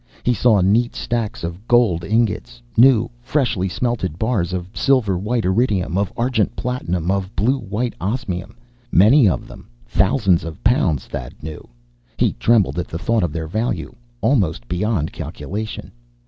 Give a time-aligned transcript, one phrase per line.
[0.23, 5.95] He saw neat stacks of gold ingots, new, freshly smelted; bars of silver white iridium,
[5.95, 8.55] of argent platinum, of blue white osmium.
[8.91, 9.67] Many of them.
[9.85, 11.69] Thousands of pounds, Thad knew.
[12.17, 13.93] He trembled at thought of their value.
[14.21, 15.91] Almost beyond calculation.